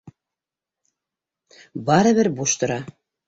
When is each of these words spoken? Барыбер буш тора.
Барыбер 1.91 2.31
буш 2.39 2.59
тора. 2.63 2.81